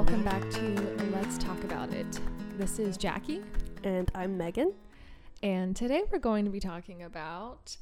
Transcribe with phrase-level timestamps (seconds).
[0.00, 0.62] welcome back to
[1.12, 2.18] Let's Talk About It.
[2.56, 3.42] This is Jacque,
[3.84, 4.72] And I'm Megan.
[5.42, 7.76] and today we're going to be talking about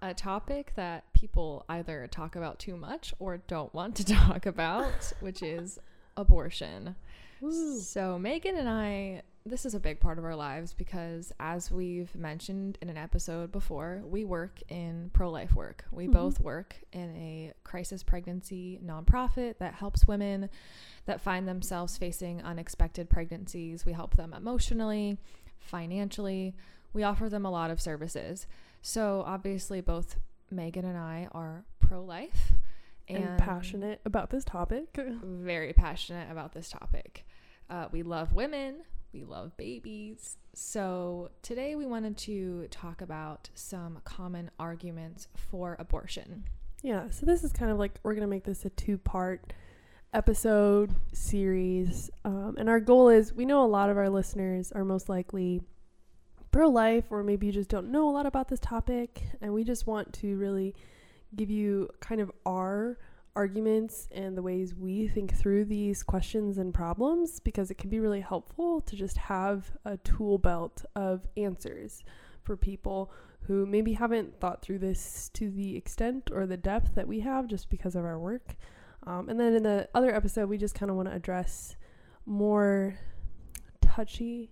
[0.00, 5.12] a topic that people either talk about too much or don't want to talk about,
[5.18, 5.80] which is
[6.16, 6.94] abortion.
[7.80, 12.14] So, Megan and I, this is a big part of our lives because, as we've
[12.14, 15.84] mentioned in an episode before, we work in pro life work.
[15.90, 16.12] We Mhm.
[16.12, 20.48] both work in a crisis pregnancy nonprofit that helps women
[21.06, 23.84] that find themselves facing unexpected pregnancies.
[23.86, 25.18] We help them emotionally,
[25.58, 26.54] financially.
[26.92, 28.46] We offer them a lot of services.
[28.80, 30.18] So, obviously, both
[30.50, 32.52] Megan and I are pro life
[33.08, 34.94] And, passionate about this topic.
[35.22, 37.26] very passionate about this topic.
[37.70, 40.36] Uh, we love women, we love babies.
[40.54, 46.44] So, today we wanted to talk about some common arguments for abortion.
[46.82, 49.52] Yeah, so this is kind of like we're going to make this a two part
[50.12, 52.10] episode series.
[52.24, 55.60] Um, and our goal is we know a lot of our listeners are most likely
[56.50, 59.22] pro life, or maybe you just don't know a lot about this topic.
[59.40, 60.74] And we just want to really
[61.34, 62.98] give you kind of our
[63.38, 68.00] arguments and the ways we think through these questions and problems because it can be
[68.00, 72.02] really helpful to just have a tool belt of answers
[72.42, 77.06] for people who maybe haven't thought through this to the extent or the depth that
[77.06, 78.56] we have just because of our work.
[79.06, 81.76] Um, and then in the other episode, we just kind of want to address
[82.26, 82.98] more
[83.80, 84.50] touchy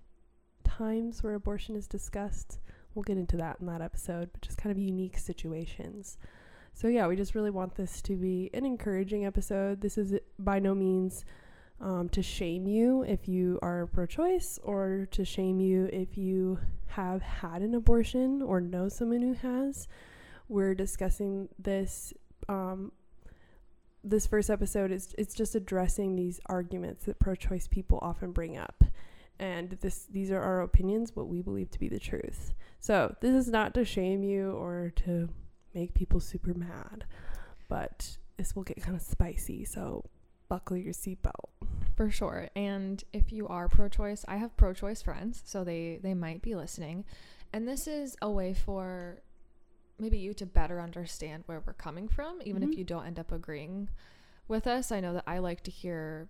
[0.63, 2.61] times where abortion is discussed.
[2.95, 6.19] We'll get into that in that episode, but just kind of unique situations.
[6.77, 9.81] So, yeah, we just really want this to be an encouraging episode.
[9.81, 11.25] This is by no means
[11.81, 16.59] um, to shame you if you are pro choice or to shame you if you
[16.89, 19.89] have had an abortion or know someone who has.
[20.51, 22.13] We're discussing this.
[22.47, 22.93] Um,
[24.05, 28.85] this first episode is it's just addressing these arguments that pro-choice people often bring up,
[29.39, 32.53] and this these are our opinions, what we believe to be the truth.
[32.81, 35.31] So this is not to shame you or to
[35.77, 37.05] make people super mad,
[37.69, 39.65] but this will get kind of spicy.
[39.65, 40.05] So
[40.49, 41.51] buckle your seatbelt.
[41.97, 42.49] For sure.
[42.57, 46.43] And if you are pro choice, I have pro choice friends, so they they might
[46.43, 47.05] be listening.
[47.53, 49.21] And this is a way for
[49.99, 52.71] maybe you to better understand where we're coming from, even Mhm.
[52.73, 53.89] if you don't end up agreeing
[54.49, 54.93] with us.
[54.93, 56.29] I know that I like to hear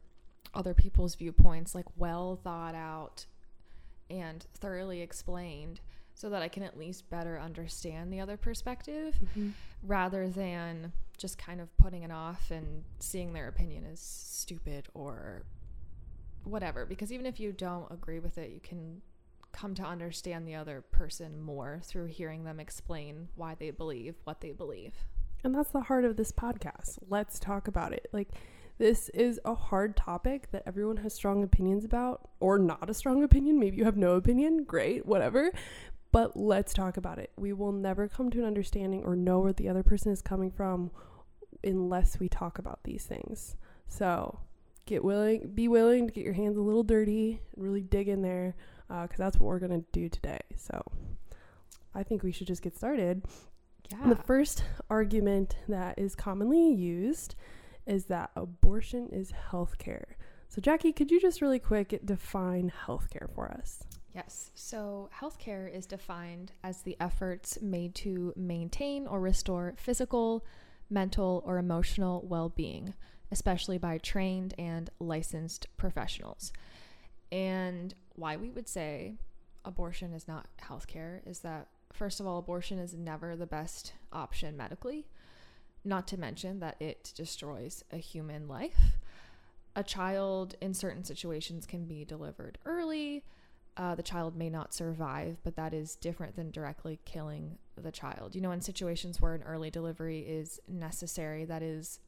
[0.54, 3.26] other people's viewpoints, like well thought out
[4.08, 5.80] and thoroughly explained,
[6.16, 9.50] so that I can at least better understand the other perspective mm-hmm.
[9.82, 15.42] rather than just kind of putting it off and seeing their opinion as stupid or
[16.44, 16.86] whatever.
[16.86, 19.02] Because even if you don't agree with it, you can
[19.52, 24.40] come to understand the other person more through hearing them explain why they believe what
[24.40, 24.94] they believe.
[25.44, 26.98] And that's the heart of this podcast.
[27.10, 28.08] Let's talk about it.
[28.12, 28.30] Like,
[28.78, 33.22] this is a hard topic that everyone has strong opinions about, or not a strong
[33.22, 33.58] opinion.
[33.58, 34.64] Maybe you have no opinion.
[34.64, 35.50] Great, whatever.
[36.16, 37.30] But let's talk about it.
[37.36, 40.50] We will never come to an understanding or know where the other person is coming
[40.50, 40.90] from
[41.62, 43.54] unless we talk about these things.
[43.86, 44.38] So,
[44.86, 48.22] get willing, be willing to get your hands a little dirty and really dig in
[48.22, 48.56] there
[48.88, 50.40] uh, because that's what we're going to do today.
[50.56, 50.82] So,
[51.94, 53.26] I think we should just get started.
[53.90, 54.08] Yeah.
[54.08, 57.34] The first argument that is commonly used
[57.86, 60.14] is that abortion is healthcare.
[60.48, 63.82] So, Jacque, could you just really quick define healthcare for us?
[64.16, 64.50] Yes.
[64.54, 70.42] So, healthcare is defined as the efforts made to maintain or restore physical,
[70.88, 72.94] mental, or emotional well being,
[73.30, 76.50] especially by trained and licensed professionals.
[77.30, 79.16] And why we would say
[79.66, 84.56] abortion is not healthcare is that, first of all, abortion is never the best option
[84.56, 85.08] medically,
[85.84, 88.96] not to mention that it destroys a human life.
[89.74, 93.22] A child in certain situations can be delivered early
[93.76, 98.34] uh, the child may not survive, but that is different than directly killing the child.
[98.34, 102.00] You know, in situations where an early delivery is necessary, that is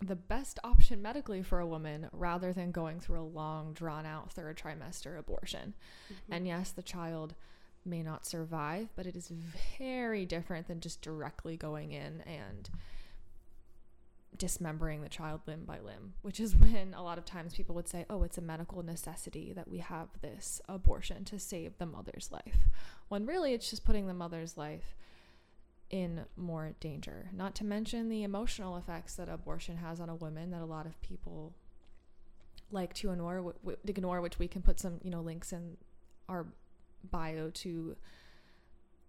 [0.00, 4.32] the best option medically for a woman rather than going through a long, drawn out
[4.32, 5.74] third trimester abortion.
[6.30, 7.34] And yes, the child
[7.84, 9.30] may not survive, but it is
[9.78, 12.68] very different than just directly going in and
[14.36, 17.88] dismembering the child limb by limb, which is when a lot of times people would
[17.88, 22.30] say, oh, it's a medical necessity that we have this abortion to save the mother's
[22.32, 22.68] life.
[23.08, 24.96] When really it's just putting the mother's life
[25.90, 27.30] in more danger.
[27.32, 30.86] Not to mention the emotional effects that abortion has on a woman that a lot
[30.86, 31.52] of people
[32.70, 35.76] like to ignore, w- ignore which we can put some, you know, links in
[36.28, 36.46] our
[37.10, 37.96] bio to,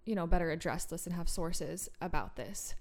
[0.05, 2.75] you know, better address this and have sources about this.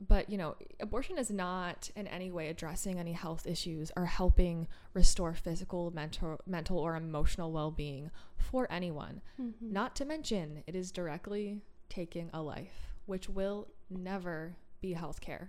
[0.00, 4.66] But you know abortion is not in any way addressing any health issues or helping
[4.92, 9.72] restore physical mental mental or emotional well-being for anyone Mm-hmm.
[9.72, 15.48] not to mention it is directly taking a life which will never be healthcare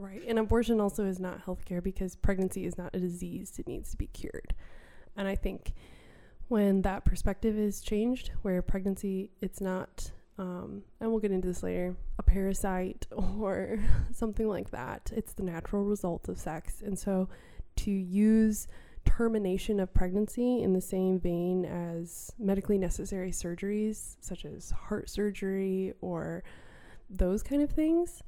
[0.00, 0.22] Right.
[0.28, 3.58] And abortion also is not healthcare because pregnancy is not a disease.
[3.58, 4.54] It needs to be cured.
[5.16, 5.72] And I think
[6.46, 11.62] when that perspective is changed, where pregnancy, it's not, um, and we'll get into this
[11.62, 13.78] later, a parasite or
[14.12, 16.80] something like that, it's the natural result of sex.
[16.80, 17.28] And so
[17.76, 18.68] to use
[19.04, 25.92] termination of pregnancy in the same vein as medically necessary surgeries, such as heart surgery
[26.00, 26.44] or
[27.10, 28.22] those kind of things,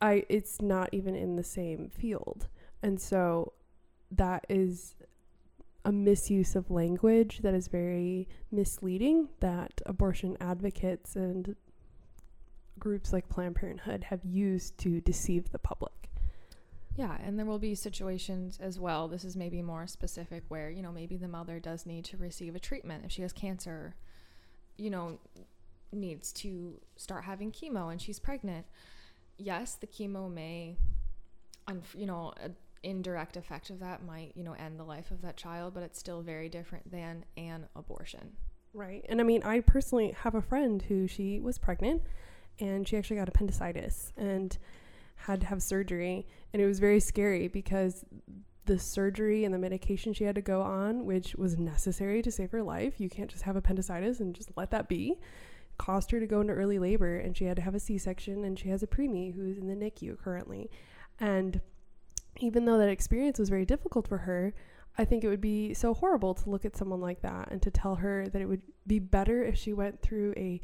[0.00, 2.46] I it's not even in the same field.
[2.82, 3.52] And so
[4.12, 4.94] that is
[5.84, 11.54] a misuse of language that is very misleading that abortion advocates and
[12.78, 15.92] groups like Planned Parenthood have used to deceive the public.
[16.96, 19.06] Yeah, and there will be situations as well.
[19.06, 22.56] This is maybe more specific where, you know, maybe the mother does need to receive
[22.56, 23.94] a treatment if she has cancer,
[24.76, 25.20] you know,
[25.92, 28.66] needs to start having chemo and she's pregnant.
[29.36, 30.76] Yes, the chemo may,
[31.94, 35.36] you know, an indirect effect of that might, you know, end the life of that
[35.36, 38.32] child, but it's still very different than an abortion.
[38.74, 39.04] Right.
[39.08, 42.02] And I mean, I personally have a friend who she was pregnant
[42.60, 44.56] and she actually got appendicitis and
[45.16, 46.26] had to have surgery.
[46.52, 48.04] And it was very scary because
[48.66, 52.50] the surgery and the medication she had to go on, which was necessary to save
[52.50, 55.18] her life, you can't just have appendicitis and just let that be,
[55.78, 57.16] caused her to go into early labor.
[57.16, 58.44] And she had to have a C section.
[58.44, 60.70] And she has a preemie who's in the NICU currently.
[61.18, 61.60] And
[62.38, 64.54] even though that experience was very difficult for her,
[64.96, 67.70] I think it would be so horrible to look at someone like that and to
[67.70, 70.60] tell her that it would be better if she went through a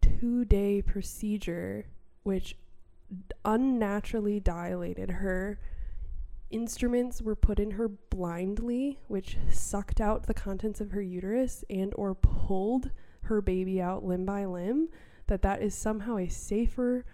[0.00, 1.86] two day procedure,
[2.22, 2.56] which
[3.44, 5.58] unnaturally dilated her.
[6.50, 11.92] Instruments were put in her blindly, which sucked out the contents of her uterus and
[11.96, 12.90] or pulled
[13.22, 14.88] her baby out limb by limb.
[15.26, 17.04] That that is somehow a safer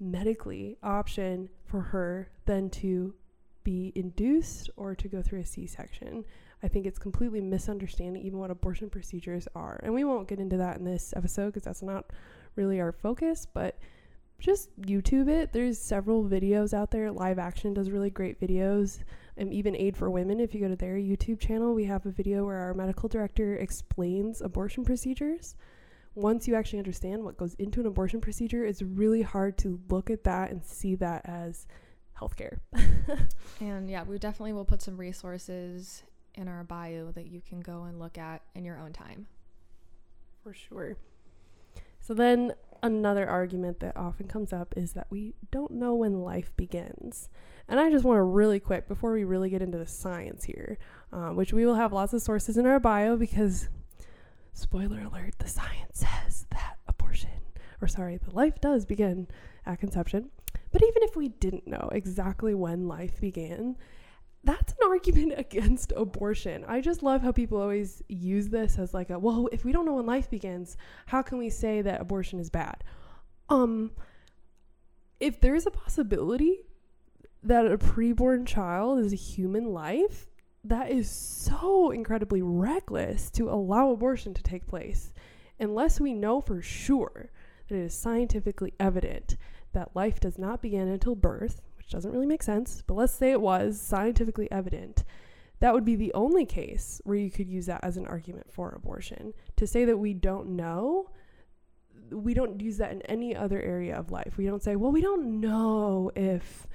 [0.00, 3.14] medically option for her than to
[3.64, 6.24] be induced or to go through a C section.
[6.62, 9.80] I think it's completely misunderstanding even what abortion procedures are.
[9.82, 12.06] And we won't get into that in this episode because that's not
[12.56, 13.78] really our focus, but
[14.40, 15.52] just YouTube it.
[15.52, 17.10] There's several videos out there.
[17.10, 19.00] Live Action does really great videos.
[19.36, 22.10] And even Aid for Women, if you go to their YouTube channel, we have a
[22.10, 25.56] video where our medical director explains abortion procedures.
[26.18, 30.10] Once you actually understand what goes into an abortion procedure, it's really hard to look
[30.10, 31.66] at that and see that as
[32.18, 32.58] healthcare.
[33.60, 36.02] And yeah, we definitely will put some resources
[36.34, 39.26] in our bio that you can go and look at in your own time.
[40.42, 40.96] For sure.
[42.00, 46.52] So then another argument that often comes up is that we don't know when life
[46.56, 47.28] begins.
[47.68, 50.78] And I just want to really quick, before we really get into the science here,
[51.12, 53.68] um, which we will have lots of sources in our bio because,
[54.58, 57.40] spoiler alert, the science says that abortion,
[57.80, 59.28] or sorry, the life does begin
[59.64, 60.30] at conception.
[60.72, 63.76] But even if we didn't know exactly when life began,
[64.44, 66.64] that's an argument against abortion.
[66.66, 69.86] I just love how people always use this as like a well, if we don't
[69.86, 70.76] know when life begins,
[71.06, 72.84] how can we say that abortion is bad?
[73.48, 73.92] Um
[75.20, 76.60] if there's a possibility
[77.42, 80.28] that a preborn child is a human life,
[80.64, 85.12] that is so incredibly reckless to allow abortion to take place
[85.58, 87.30] unless we know for sure
[87.68, 89.36] that it is scientifically evident
[89.72, 93.30] that life does not begin until birth, which doesn't really make sense, but let's say
[93.30, 95.04] it was scientifically evident.
[95.60, 98.70] That would be the only case where you could use that as an argument for
[98.70, 99.34] abortion.
[99.56, 101.10] To say that we don't know,
[102.10, 104.36] we don't use that in any other area of life.
[104.36, 106.66] We don't say, well, we don't know if,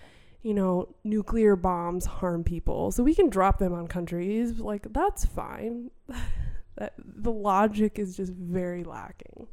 [0.44, 4.60] you know, nuclear bombs harm people, so we can drop them on countries.
[4.60, 5.90] Like, that's fine.
[6.78, 9.48] that, the logic is just very lacking.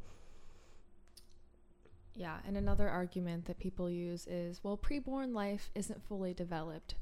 [2.13, 6.95] Yeah, and another argument that people use is well, preborn life isn't fully developed.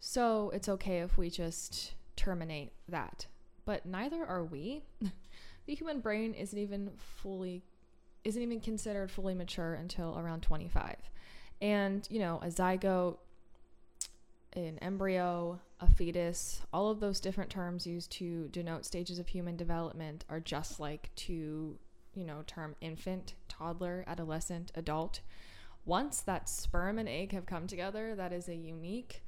[0.00, 3.26] So it's okay if we just terminate that.
[3.64, 4.82] But neither are we.
[5.66, 7.62] the human brain isn't even fully
[8.24, 10.96] isn't even considered fully mature until around 25.
[11.62, 13.18] And, you know, a zygote,
[14.54, 19.56] an embryo, a fetus, all of those different terms used to denote stages of human
[19.56, 21.78] development are just like to,
[22.14, 25.20] you know, term infant, toddler, adolescent, adult.
[25.84, 29.22] Once that sperm and egg have come together, that is a unique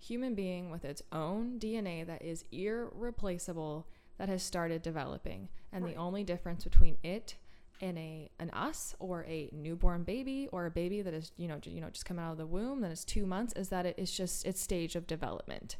[0.00, 3.86] human being with its own DNA that is irreplaceable
[4.18, 5.48] that has started developing.
[5.72, 5.94] And Right.
[5.94, 7.36] the only difference between it
[7.80, 11.58] in a an us or a newborn baby or a baby that is you know
[11.64, 13.94] you know just coming out of the womb that is 2 months is that it
[13.98, 15.76] is just its stage of development.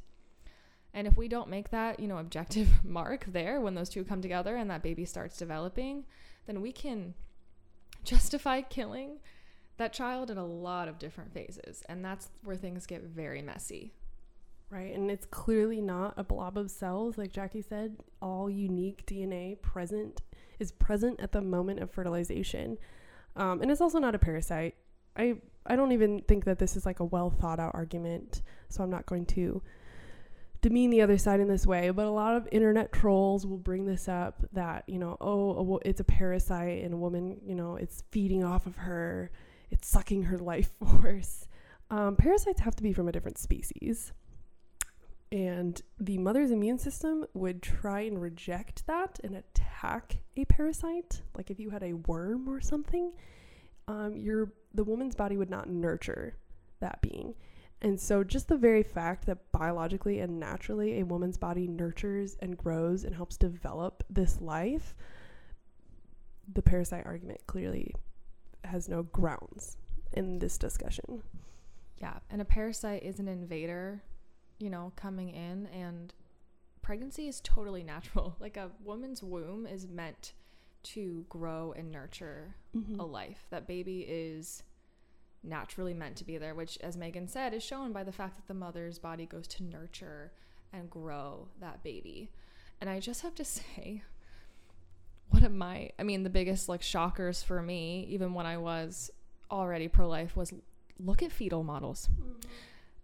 [0.95, 4.23] And if we don't make that, you know, objective mark there when those two come
[4.23, 6.05] together and that baby starts developing,
[6.47, 7.15] then we can
[8.05, 9.19] justify killing
[9.77, 11.83] that child in a lot of different phases.
[11.89, 13.93] And that's where things get very messy.
[14.71, 14.95] Right.
[14.95, 17.19] And it's clearly not a blob of cells.
[17.19, 20.23] Like Jacque said, all unique DNA present
[20.59, 22.79] is present at the moment of fertilization.
[23.37, 24.75] Um, and it's also not a parasite.
[25.17, 28.43] I, I don't even think that this is like a well thought out argument.
[28.69, 29.63] So I'm not going to
[30.65, 33.85] demean the other side in this way, but a lot of internet trolls will bring
[33.85, 38.03] this up that, you know, oh, it's a parasite and a woman, you know, it's
[38.11, 39.31] feeding off of her,
[39.71, 40.71] it's sucking her life
[41.01, 41.47] force.
[41.91, 44.13] Um, parasites have to be from a different species.
[45.35, 51.23] And the mother's immune system would try and reject that and attack a parasite.
[51.37, 53.13] Like if you had a worm or something,
[53.89, 56.37] um, your the woman's body would not nurture
[56.79, 57.35] that being.
[57.83, 62.57] And so, just the very fact that biologically and naturally a woman's body nurtures and
[62.57, 64.95] grows and helps develop this life,
[66.53, 67.93] the parasite argument clearly
[68.63, 69.79] has no grounds
[70.13, 71.25] in this discussion.
[71.99, 74.05] Yeah, and a parasite is an invader,
[74.65, 76.15] you know, coming in, and
[76.81, 78.37] pregnancy is totally natural.
[78.41, 80.33] Like a woman's womb is meant
[80.85, 82.99] to grow and nurture mm-hmm.
[82.99, 83.47] a life.
[83.51, 84.63] That baby is
[85.43, 88.49] naturally meant to be there, which, as Megan said, is shown by the fact that
[88.49, 90.33] the mother's body goes to nurture
[90.73, 92.31] and grow that baby.
[92.81, 94.03] And I just have to say,
[95.29, 99.11] one of my, I mean, the biggest like shockers for me, even when I was
[99.51, 100.55] already pro life, was
[100.99, 102.09] look at fetal models.
[102.19, 102.49] Mm-hmm.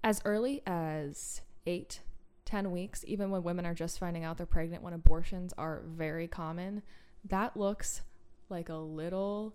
[0.03, 2.01] As early as eight,
[2.45, 6.27] ten weeks, even when women are just finding out they're pregnant, when abortions are very
[6.29, 6.83] common,
[7.25, 8.03] that looks
[8.49, 9.55] like a little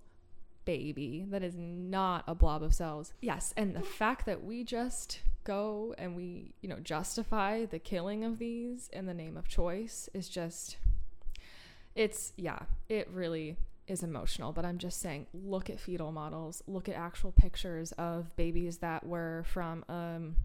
[0.66, 3.14] baby that is not a blob of cells.
[3.22, 8.24] Yes, and the fact that we just go and we, you know, justify the killing
[8.24, 10.78] of these in the name of choice is just
[11.96, 12.60] it's yeah,
[12.90, 13.58] it really
[13.88, 18.36] is emotional, but I'm just saying look at fetal models, look at actual pictures of
[18.36, 20.36] babies that were from um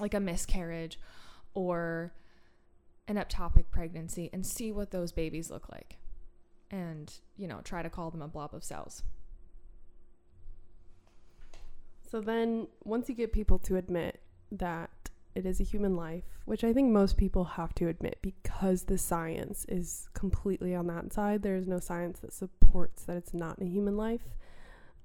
[0.00, 0.98] like a miscarriage
[1.54, 2.12] or
[3.08, 5.98] an ectopic pregnancy and see what those babies look like.
[6.70, 9.02] And, you know, try to call them a blob of cells.
[12.10, 14.90] So then, once you get people to admit that
[15.34, 18.96] it is a human life, which I think most people have to admit because the
[18.96, 23.60] science is completely on that side, there is no science that supports that it's not
[23.60, 24.22] a human life.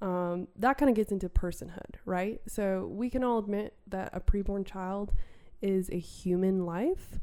[0.02, 2.42] Um, that kind of gets into personhood, right?
[2.48, 5.14] So we can all admit that a preborn child
[5.62, 7.20] is a human life,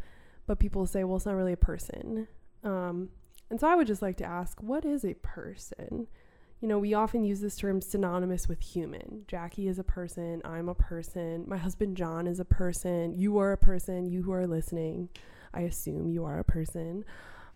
[0.46, 2.28] but people say, well, it's not really a person.
[2.62, 3.08] Um,
[3.50, 6.06] and so I would just like to ask, what is a person?
[6.60, 9.24] you know, we often use this term synonymous with human.
[9.28, 13.52] Jacque is a person, I'm a person, my husband John is a person, you are
[13.52, 15.08] a person, you who are listening,
[15.54, 17.04] I assume you are a person.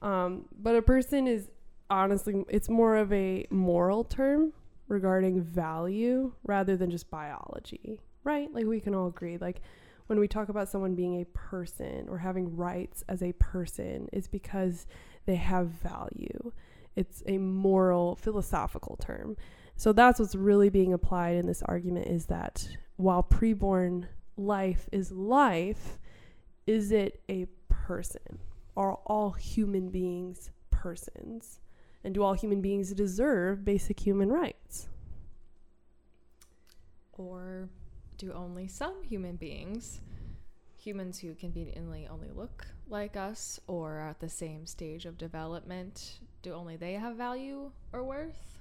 [0.02, 1.48] Um, but a person is
[1.90, 4.52] honestly, it's more of a moral term
[4.88, 8.52] regarding value rather than just biology, right?
[8.52, 9.38] Like we can all agree.
[9.38, 9.62] Like
[10.06, 14.28] when we talk about someone being a person or having rights as a person, it's
[14.28, 14.86] because
[15.26, 16.52] they have value
[16.96, 19.36] it's a moral philosophical term
[19.76, 25.10] so that's what's really being applied in this argument is that while preborn life is
[25.12, 25.98] life
[26.66, 28.38] is it a person
[28.76, 31.60] are all human beings persons
[32.04, 34.88] and do all human beings deserve basic human rights
[37.12, 37.68] or
[38.18, 40.00] do only some human beings
[40.82, 46.18] humans who conveniently only look like us or are at the same stage of development
[46.42, 48.58] do only they have value or worth?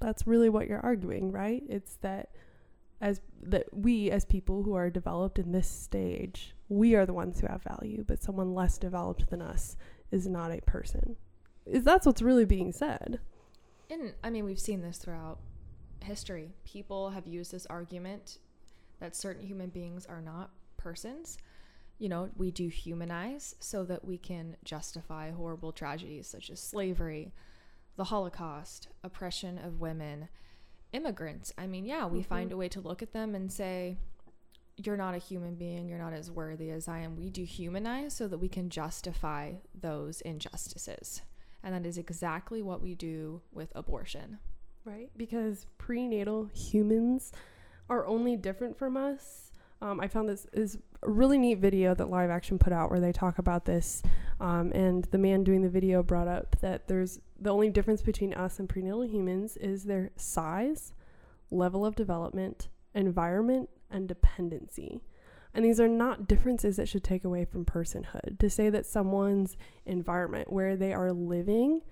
[0.00, 1.62] That's really what you're arguing, right?
[1.68, 2.30] It's that
[3.00, 7.40] as that we as people who are developed in this stage, we are the ones
[7.40, 9.76] who have value, but someone less developed than us
[10.12, 11.16] is not a person.
[11.66, 13.20] Is that's what's really being said.
[13.90, 15.38] And I mean, we've seen this throughout
[16.02, 16.54] history.
[16.64, 18.38] People have used this argument
[19.00, 21.38] that certain human beings are not persons
[22.02, 27.32] you know, we do humanize so that we can justify horrible tragedies such as slavery,
[27.94, 30.28] the Holocaust, oppression of women,
[30.92, 31.52] immigrants.
[31.56, 32.28] I mean, yeah, we mm-hmm.
[32.28, 33.98] find a way to look at them and say,
[34.76, 37.16] you're not a human being, you're not as worthy as I am.
[37.16, 41.22] We do humanize so that we can justify those injustices.
[41.64, 44.38] And that is exactly what we do with abortion.
[44.84, 45.10] Right?
[45.16, 47.32] Because prenatal humans
[47.88, 49.52] are only different from us
[49.82, 53.00] um, I found this is a really neat video that Live Action put out where
[53.00, 54.00] they talk about this.
[54.38, 58.32] Um, and the man doing the video brought up that there's the only difference between
[58.32, 60.94] us and prenatal humans is their size,
[61.50, 65.02] level of development, environment, and dependency.
[65.54, 68.38] And these are not differences that should take away from personhood.
[68.38, 71.82] To say that someone's environment, where they are living,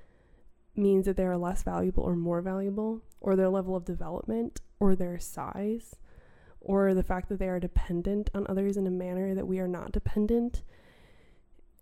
[0.75, 4.97] means that they are less valuable or more valuable, or their level of development, or
[4.97, 5.97] their size,
[6.61, 9.69] or the fact that they are dependent on others in a manner that we are
[9.69, 10.63] not dependent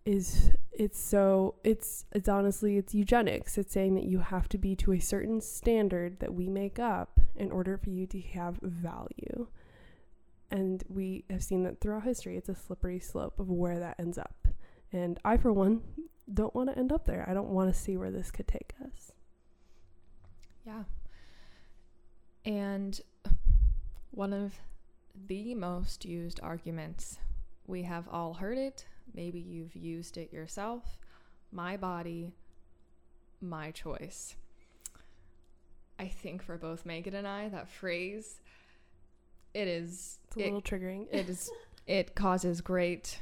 [0.05, 4.75] is it's so it's it's honestly it's eugenics it's saying that you have to be
[4.75, 9.49] to a certain standard that we make up in order for you to have value
[10.51, 14.19] and we have seen that throughout history it's a slippery slope of where that ends
[14.19, 14.49] up
[14.93, 15.81] and i for one
[16.33, 18.75] don't want to end up there i don't want to see where this could take
[18.85, 19.13] us
[20.67, 20.85] Yeah.
[22.45, 23.01] And
[24.11, 24.55] one of
[25.27, 27.19] the most used arguments,
[27.67, 30.99] we have all heard it, maybe you've used it yourself
[31.51, 32.33] my body,
[33.41, 34.37] my choice.
[35.99, 38.41] I think for both Megan and I, that phrase,
[39.59, 41.07] it is it's a it- little triggering.
[41.11, 41.51] it is
[41.87, 43.19] it causes great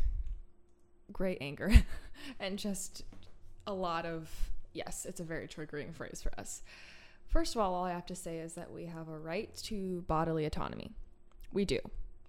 [1.12, 1.71] great anger
[2.40, 3.05] and just
[3.66, 4.28] a lot of
[4.73, 6.62] yes it's a very triggering phrase for us.
[7.28, 10.02] First of all all i have to say is that we have a right to
[10.09, 10.93] bodily autonomy.
[11.52, 11.78] We do.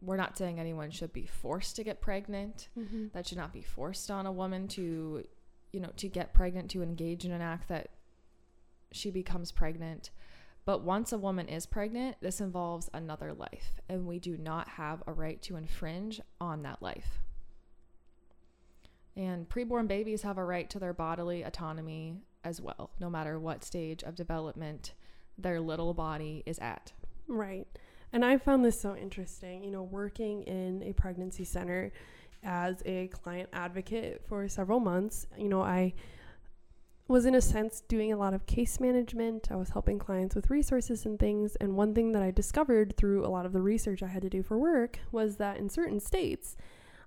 [0.01, 2.69] We're not saying anyone should be forced to get pregnant.
[2.77, 3.07] Mm-hmm.
[3.13, 5.23] that should not be forced on a woman to
[5.73, 7.89] you know to get pregnant to engage in an act that
[8.91, 10.11] she becomes pregnant
[10.67, 15.01] but once a woman is pregnant this involves another life and we do not have
[15.07, 17.24] a right to infringe on that life
[19.15, 23.63] and preborn babies have a right to their bodily autonomy as well no matter what
[23.63, 24.93] stage of development
[25.38, 26.91] their little body is at
[27.27, 27.67] Right.
[28.13, 31.91] And I found this so interesting, you know, working in a pregnancy center
[32.43, 35.27] as a client advocate for several months.
[35.38, 35.93] You know, I
[37.07, 39.49] was in a sense doing a lot of case management.
[39.49, 41.55] I was helping clients with resources and things.
[41.57, 44.29] And one thing that I discovered through a lot of the research I had to
[44.29, 46.58] do for work was that in certain states,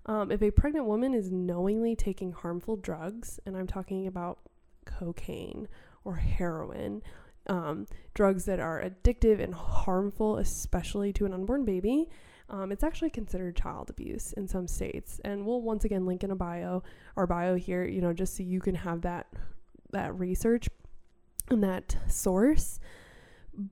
[0.07, 4.39] um, if a pregnant woman is knowingly taking harmful drugs, and I'm talking about
[4.87, 5.69] cocaine
[6.05, 7.03] or heroin
[7.47, 12.09] um, drugs that are addictive and harmful, especially to an unborn baby,
[12.49, 15.21] um, it's actually considered child abuse in some states.
[15.25, 16.83] And we'll once again link in a bio,
[17.17, 19.27] our bio here, you know, just so you can have that
[19.93, 20.69] that research
[21.49, 22.79] and that source.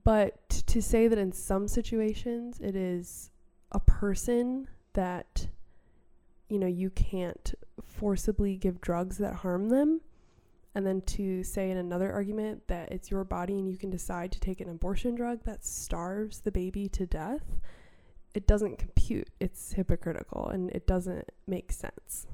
[0.03, 3.31] But to say that in some situations it is
[3.71, 5.47] a person that
[6.49, 7.53] you know you can't
[7.83, 10.01] forcibly give drugs that harm them
[10.75, 14.31] and then to say in another argument that it's your body and you can decide
[14.31, 17.43] to take an abortion drug that starves the baby to death,
[18.35, 19.29] it doesn't compute.
[19.39, 22.27] It's hypocritical and it doesn't make sense.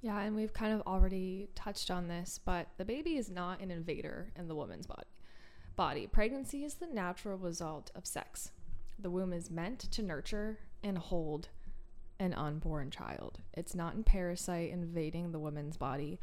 [0.00, 3.70] Yeah, and we've kind of already touched on this, but the baby is not an
[3.70, 5.08] invader in the woman's body.
[5.74, 8.52] Body pregnancy is the natural result of sex.
[8.98, 11.48] The womb is meant to nurture and hold
[12.20, 13.40] an unborn child.
[13.54, 16.18] It's not a parasite invading the woman's body.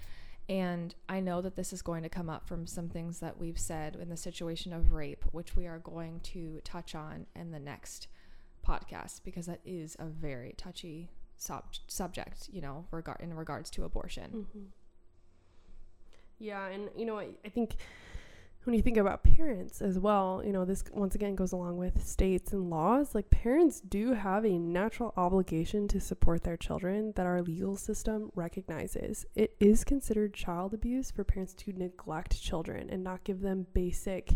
[0.47, 3.59] And I know that this is going to come up from some things that we've
[3.59, 7.59] said in the situation of rape, which we are going to touch on in the
[7.59, 8.07] next
[8.65, 13.83] podcast because that is a very touchy sub- subject, you know, regard in regards to
[13.83, 14.31] abortion.
[14.31, 14.65] Mm-hmm.
[16.39, 17.77] Yeah, and you know, I, I think
[18.65, 22.05] when you think about parents as well, you know, this once again goes along with
[22.05, 23.13] states and laws.
[23.13, 28.31] Like, parents do have a natural obligation to support their children that our legal system
[28.33, 29.25] recognizes.
[29.35, 34.33] It is considered child abuse for parents to neglect children and not give them basic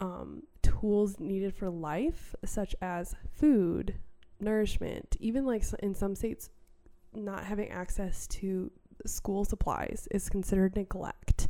[0.00, 3.94] um, tools needed for life, such as food,
[4.40, 6.50] nourishment, even like in some states,
[7.14, 8.70] not having access to
[9.04, 11.48] school supplies is considered neglect.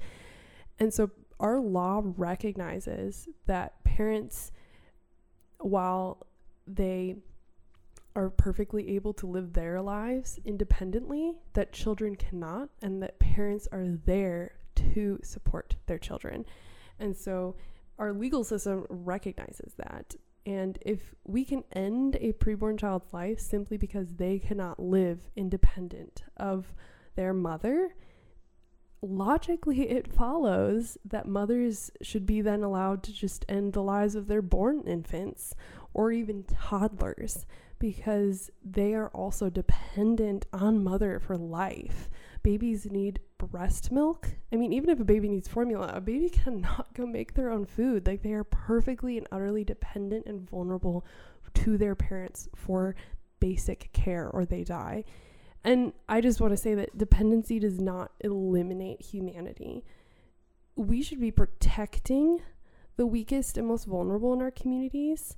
[0.78, 4.52] And so our law recognizes that parents,
[5.58, 6.26] while
[6.66, 7.16] they
[8.14, 13.86] are perfectly able to live their lives independently, that children cannot, and that parents are
[14.06, 16.46] there to support their children.
[16.98, 17.56] And so
[17.98, 20.14] our legal system recognizes that.
[20.46, 26.22] And if we can end a preborn child's life simply because they cannot live independent
[26.36, 26.72] of
[27.16, 27.96] their mother,
[29.02, 34.28] logically it follows that mothers should be then allowed to just end the lives of
[34.28, 35.52] their born infants
[35.92, 37.44] or even toddlers
[37.80, 42.08] because they are also dependent on mother for life.
[42.46, 44.28] Babies need breast milk.
[44.52, 47.64] I mean, even if a baby needs formula, a baby cannot go make their own
[47.66, 48.06] food.
[48.06, 51.04] Like they are perfectly and utterly dependent and vulnerable
[51.54, 52.94] to their parents for
[53.40, 55.02] basic care or they die.
[55.64, 59.84] And I just want to say that dependency does not eliminate humanity.
[60.76, 62.42] We should be protecting
[62.96, 65.36] the weakest and most vulnerable in our communities,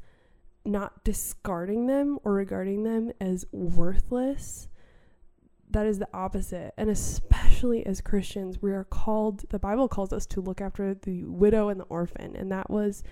[0.62, 4.68] not discarding them or regarding them as worthless.
[5.70, 6.72] That is the opposite.
[6.76, 11.24] And especially as Christians, we are called, the Bible calls us to look after the
[11.24, 12.35] widow and the orphan.
[12.37, 13.02] And that was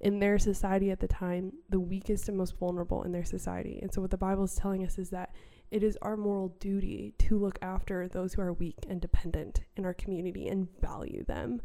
[0.00, 3.78] in their society at the time, the weakest and most vulnerable in their society.
[3.80, 5.32] And so, what the Bible is telling us is that
[5.70, 9.86] it is our moral duty to look after those who are weak and dependent in
[9.86, 11.62] our community and value them.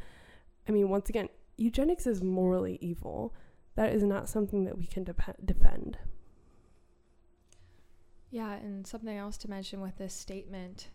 [0.67, 3.33] I mean, once again, eugenics is morally evil.
[3.75, 5.97] That is not something that we can de- defend.
[8.29, 10.89] Yeah, and something else to mention with this statement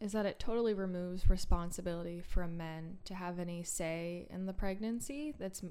[0.00, 5.34] is that it totally removes responsibility from men to have any say in the pregnancy.
[5.38, 5.62] That's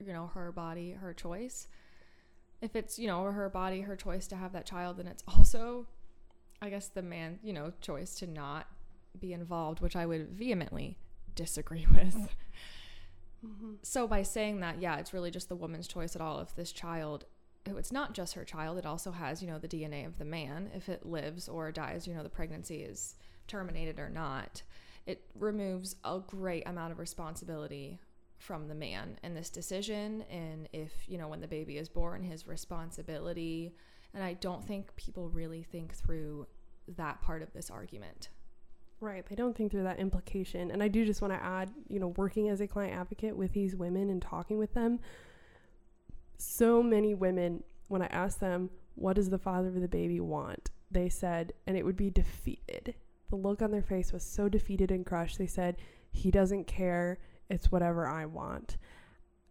[0.00, 1.68] you know, her body, her choice.
[2.60, 5.86] If it's, you know, her body, her choice to have that child, then it's also,
[6.60, 8.66] I guess, the man, you know, choice to not
[9.18, 10.98] be involved, which I would vehemently
[11.34, 12.34] disagree with.
[13.46, 13.74] Mm-hmm.
[13.82, 16.40] So by saying that, yeah, it's really just the woman's choice at all.
[16.40, 17.24] If this child,
[17.68, 20.24] Oh, it's not just her child, it also has, you know, the DNA of the
[20.24, 20.70] man.
[20.74, 24.62] If it lives or dies, you know, the pregnancy is terminated or not.
[25.06, 28.00] It removes a great amount of responsibility
[28.40, 32.22] from the man in this decision and if you know when the baby is born
[32.22, 33.74] his responsibility
[34.14, 36.46] and i don't think people really think through
[36.96, 38.30] that part of this argument
[39.00, 42.00] right they don't think through that implication and i do just want to add you
[42.00, 44.98] know working as a client advocate with these women and talking with them
[46.40, 50.70] so many women when i asked them what does the father of the baby want?
[50.90, 52.94] they said and it would be defeated.
[53.30, 55.76] The look on their face was so defeated and crushed they said
[56.10, 57.18] he doesn't care.
[57.48, 58.76] It's whatever I want.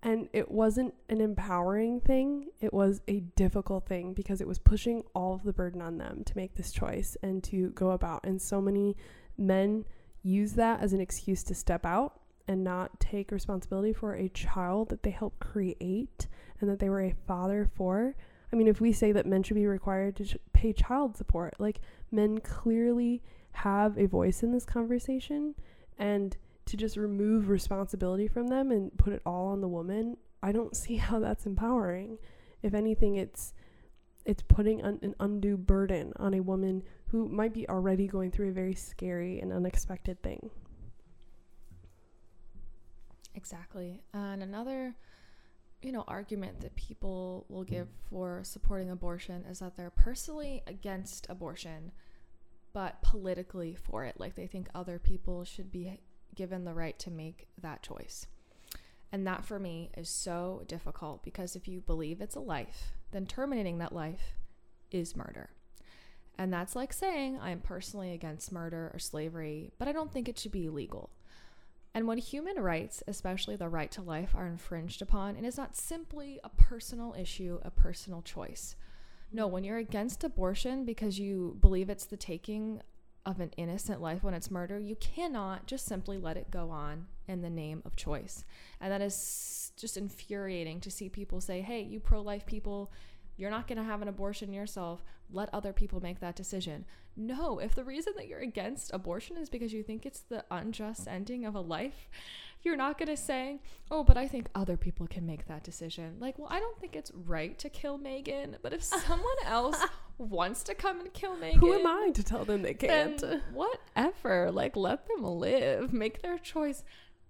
[0.02, 5.04] And it wasn't an empowering thing, it was a difficult thing because it was pushing
[5.14, 8.24] all of the burden on them to make this choice and to go about.
[8.24, 8.96] And so many
[9.38, 9.84] men
[10.24, 12.20] use that as an excuse to step out
[12.50, 16.28] and not take responsibility for a child that they helped create
[16.60, 18.16] and that they were a father for.
[18.52, 21.54] I mean, if we say that men should be required to sh- pay child support,
[21.60, 21.80] like
[22.12, 25.54] men clearly have a voice in this conversation
[26.00, 26.36] and
[26.66, 30.76] to just remove responsibility from them and put it all on the woman, I don't
[30.76, 32.18] see how that's empowering.
[32.64, 33.54] If anything, it's
[34.26, 38.50] it's putting un- an undue burden on a woman who might be already going through
[38.50, 40.50] a very scary and unexpected thing.
[43.36, 44.02] Exactly.
[44.14, 44.96] And another
[45.82, 51.26] you know argument that people will give for supporting abortion is that they're personally against
[51.30, 51.94] abortion
[52.74, 55.98] but politically for it like they think other people should be
[56.36, 58.28] given the right to make that choice.
[59.12, 63.26] And that for me is so difficult because if you believe it's a life, then
[63.26, 64.36] terminating that life
[64.92, 65.50] is murder.
[66.38, 70.38] And that's like saying I'm personally against murder or slavery, but I don't think it
[70.38, 71.10] should be illegal.
[71.94, 75.58] And when human rights, especially the right to life, are infringed upon, and it is
[75.58, 78.76] not simply a personal issue, a personal choice.
[79.32, 82.82] No, when you're against abortion because you believe it's the taking
[83.26, 87.08] of an innocent life when it's murder, you cannot just simply let it go on
[87.28, 88.44] in the name of choice.
[88.82, 92.92] And that is just infuriating to see people say, hey, you pro life people,
[93.38, 95.04] you're not going to have an abortion yourself.
[95.32, 96.86] Let other people make that decision.
[97.16, 101.08] No, if the reason that you're against abortion is because you think it's the unjust
[101.08, 102.10] ending of a life,
[102.64, 106.18] you're not going to say, oh, but I think other people can make that decision.
[106.20, 109.78] Like, well, I don't think it's right to kill Megan, but if someone else
[110.18, 113.24] wants to come and kill Megan, who am I to tell them they can't?
[113.54, 114.52] whatever.
[114.52, 116.84] Like, let them live, make their choice.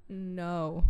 [0.08, 0.86] No.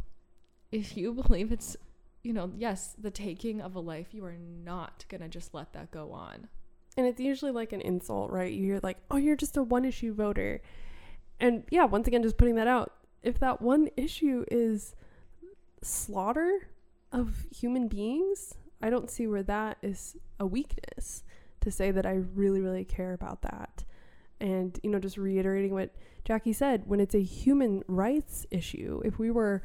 [0.71, 1.75] If you believe it's,
[2.23, 5.73] you know, yes, the taking of a life, you are not going to just let
[5.73, 6.47] that go on.
[6.99, 8.51] And it's usually like an insult, right?
[8.51, 10.61] You hear, like, oh, you're just a one issue voter.
[11.39, 12.91] And yeah, once again, just putting that out,
[13.23, 14.95] if that one issue is
[15.81, 16.67] slaughter
[17.13, 21.23] of human beings, I don't see where that is a weakness
[21.61, 23.85] to say that I really, really care about that.
[24.41, 29.17] And, you know, just reiterating what Jacque said, when it's a human rights issue, if
[29.17, 29.63] we were,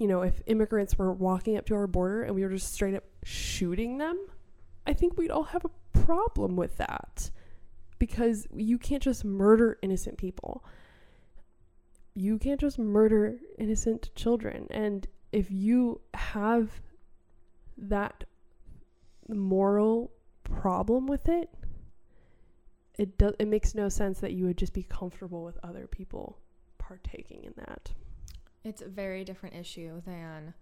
[0.00, 2.96] you know, if immigrants were walking up to our border and we were just straight
[2.96, 4.18] up shooting them,
[4.84, 7.30] I think we'd all have a problem with that
[7.98, 10.64] because you can't just murder innocent people
[12.14, 14.66] you can't just murder innocent children.
[14.70, 16.80] And if you have
[17.78, 18.24] that
[19.28, 20.12] moral
[20.44, 21.50] problem with it,
[22.98, 26.38] it does it makes no sense that you would just be comfortable with other people
[26.78, 27.92] partaking in that.
[28.64, 30.52] It's a very different issue than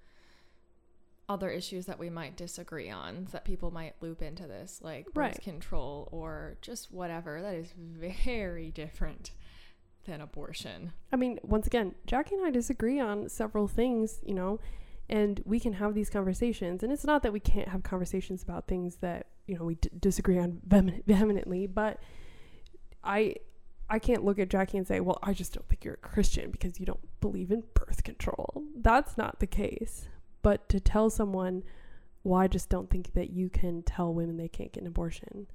[1.29, 5.14] other issues that we might disagree on that people might loop into this, like birth
[5.17, 5.41] Right.
[5.43, 7.43] control or just whatever.
[7.43, 9.33] That is very different
[10.05, 10.93] than abortion.
[11.12, 14.59] I mean, once again, Jacque and I disagree on several things, you know,
[15.11, 16.83] and we can have these conversations.
[16.83, 19.91] And it's not that we can't have conversations about things that, you know, we d-
[19.99, 22.01] disagree on vehemen- vehemently, but
[23.05, 23.37] I
[23.91, 26.51] I can't look at Jacque and say, "Well, I just don't think you're a Christian
[26.51, 30.09] because you don't believe in birth control." That's not the case.
[30.42, 31.64] But to tell someone,
[32.24, 35.46] "Well, I just don't think that you can tell women they can't get an abortion."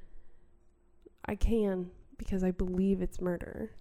[1.25, 3.71] I can because I believe it's murder,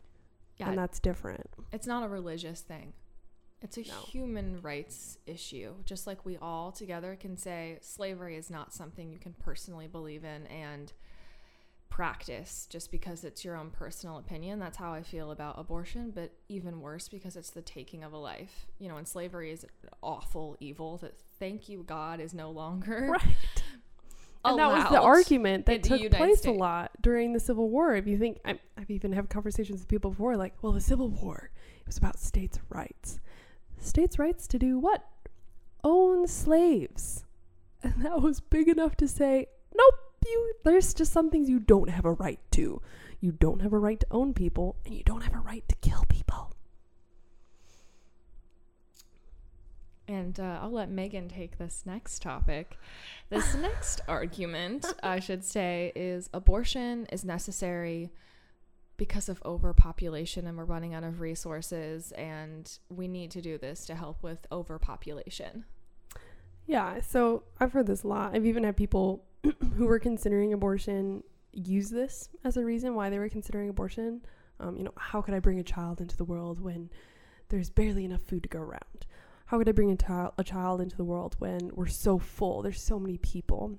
[0.59, 1.51] Yeah, and that's different.
[1.73, 2.93] it's not a religious thing.
[3.61, 3.95] It's a No.
[4.03, 5.75] human rights issue.
[5.85, 10.25] Just like we all together can say slavery is not something you can personally believe
[10.25, 10.93] in and
[11.93, 14.59] practice just because it's your own personal opinion.
[14.59, 18.17] That's how I feel about abortion, but even worse because it's the taking of a
[18.17, 18.67] life.
[18.79, 23.09] You know, and slavery is an awful evil that thank you God is no longer
[23.13, 23.23] Right.
[24.45, 26.47] And that was the argument that took place States.
[26.47, 27.95] a lot during the Civil War.
[27.95, 31.11] If you think, I, I've even had conversations with people before, like, well, the Civil
[31.11, 33.21] War it was about states' rights.
[33.79, 35.05] States' rights to do what?
[35.85, 37.25] Own slaves.
[37.85, 40.55] And that was big enough to say, nope, you.
[40.65, 42.81] There's just some things you don't have a right to.
[43.21, 45.75] You don't have a right to own people, and you don't have a right to
[45.77, 46.53] kill people.
[50.09, 52.77] And uh, I'll let Megan take this next topic.
[53.31, 58.11] This next argument, I should say, is abortion is necessary
[58.97, 63.87] because of overpopulation and we're running out of resources, and we need to do this
[63.87, 65.65] to help with overpopulation.
[66.67, 68.35] Yeah, so I've heard this a lot.
[68.35, 69.25] I've even had people
[69.77, 74.23] who were considering abortion use this as a reason why they were considering abortion.
[74.61, 76.91] Um, you know, how could I bring a child into the world when
[77.49, 79.07] there's barely enough food to go around?
[79.47, 82.63] How could I bring a, child a child into the world when we're so full?
[82.63, 83.79] There's so many people.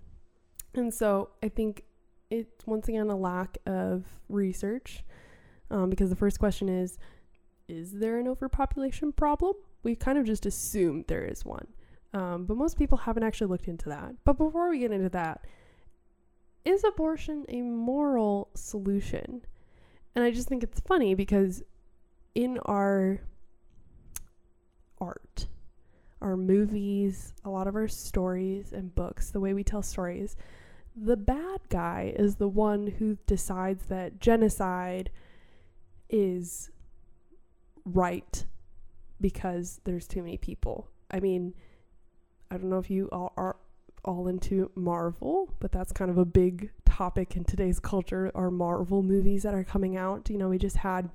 [0.76, 1.84] And so I think
[2.30, 5.04] it's once again a lack of research
[5.72, 6.98] um, because the first question is
[7.68, 9.56] Is there an overpopulation problem?
[9.84, 11.68] We kind of just assume there is one.
[12.14, 14.14] Um, but most people haven't actually looked into that.
[14.24, 15.46] But before we get into that,
[16.64, 19.42] is abortion a moral solution?
[20.16, 21.64] And I just think it's funny because
[22.36, 23.22] in our
[25.02, 25.48] art,
[26.22, 30.36] our movies, a lot of our stories and books, the way we tell stories,
[30.96, 35.10] the bad guy is the one who decides that genocide
[36.10, 36.70] is
[37.86, 38.46] right
[39.20, 40.88] because there's too many people.
[41.10, 41.54] I mean,
[42.54, 43.56] I don't know if you all are
[44.06, 49.02] all into Marvel, but that's kind of a big topic in today's culture are Marvel
[49.02, 50.30] movies that are coming out.
[50.30, 51.10] You know, we just had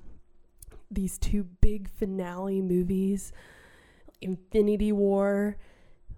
[0.91, 3.31] these two big finale movies,
[4.19, 5.55] Infinity War,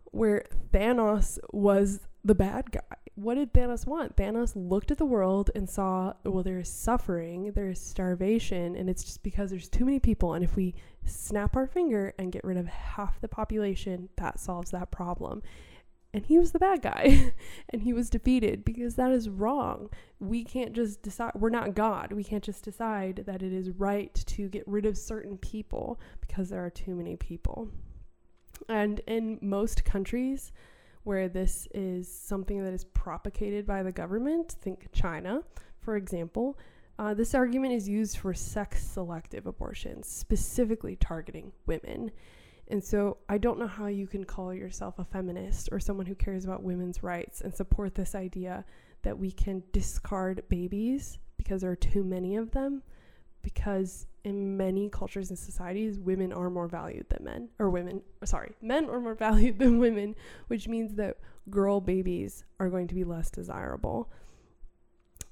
[0.06, 2.98] where Thanos was the bad guy.
[3.16, 4.16] What did Thanos want?
[4.16, 9.22] Thanos looked at the world and saw, well, there's suffering, there's starvation, and it's just
[9.22, 10.34] because there's too many people.
[10.34, 14.72] And if we snap our finger and get rid of half the population, that solves
[14.72, 15.42] that problem.
[16.14, 17.34] And he was the bad guy,
[17.70, 19.90] and he was defeated because that is wrong.
[20.20, 22.14] We can't just decide, we're not God.
[22.14, 26.50] We can't just decide that it is right to get rid of certain people because
[26.50, 27.70] there are too many people.
[28.70, 30.52] And in most countries
[31.04, 35.44] where this is something that is propagated by the government, think China,
[35.80, 36.58] for example,
[37.00, 42.12] uh, this argument is used for sex selective abortions, specifically targeting women.
[42.68, 46.16] And so I don't know how you can call yourself a feminist or someone who
[46.16, 48.64] cares about women's rights and support this idea
[49.02, 52.84] that we can discard babies because there are too many of them.
[53.42, 58.54] Because in many cultures and societies, women are more valued than men, or women, sorry,
[58.62, 60.16] men are more valued than women,
[60.48, 61.18] which means that
[61.50, 64.12] girl babies are going to be less desirable.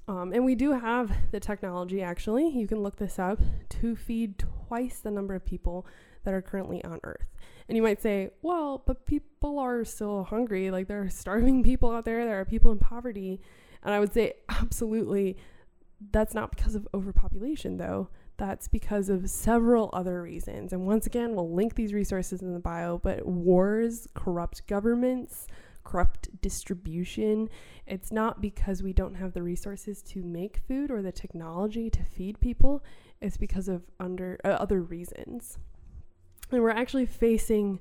[0.08, 4.40] Um, and we do have the technology, actually, you can look this up, to feed
[4.40, 5.86] twice the number of people
[6.24, 7.28] that are currently on Earth.
[7.68, 10.72] And you might say, well, but people are still hungry.
[10.72, 13.40] Like, there are starving people out there, there are people in poverty.
[13.84, 15.38] And I would say, absolutely,
[16.12, 18.10] that's not because of overpopulation, though.
[18.38, 20.72] That's because of several other reasons.
[20.72, 25.48] And once again, we'll link these resources in the bio, but wars, corrupt governments,
[25.84, 27.50] corrupt distribution.
[27.86, 32.04] It's not because we don't have the resources to make food or the technology to
[32.04, 32.84] feed people.
[33.22, 35.58] It's because of under uh, other reasons.
[36.52, 37.80] And we're actually facing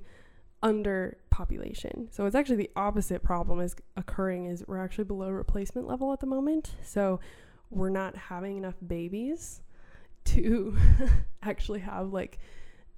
[0.62, 2.12] underpopulation.
[2.12, 6.20] So it's actually the opposite problem is occurring is we're actually below replacement level at
[6.20, 6.74] the moment.
[6.82, 7.20] So
[7.70, 9.60] we're not having enough babies
[10.24, 10.76] to
[11.42, 12.38] actually have like